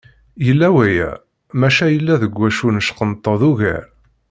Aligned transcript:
Yella 0.45 0.67
waya, 0.75 1.09
maca 1.59 1.85
yella 1.91 2.15
deg 2.21 2.33
wacu 2.39 2.67
neckenṭeḍ 2.69 3.41
ugar. 3.51 3.83